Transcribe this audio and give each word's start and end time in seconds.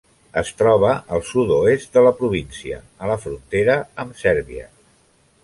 Es 0.39 0.47
troba 0.61 0.93
al 1.17 1.21
sud-oest 1.31 1.93
de 1.99 2.03
la 2.07 2.13
província, 2.23 2.81
a 3.05 3.11
la 3.13 3.19
frontera 3.27 3.79
amb 4.07 4.19
Sèrbia. 4.25 4.67